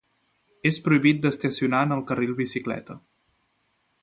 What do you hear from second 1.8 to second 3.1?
en el carril bicicleta.